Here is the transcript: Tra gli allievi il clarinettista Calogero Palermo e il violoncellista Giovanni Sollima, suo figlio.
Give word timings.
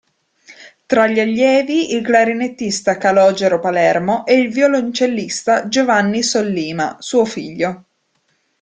Tra 0.87 1.05
gli 1.07 1.19
allievi 1.19 1.93
il 1.93 2.01
clarinettista 2.03 2.97
Calogero 2.97 3.59
Palermo 3.59 4.25
e 4.25 4.33
il 4.33 4.51
violoncellista 4.51 5.67
Giovanni 5.67 6.23
Sollima, 6.23 6.95
suo 6.99 7.23
figlio. 7.23 7.83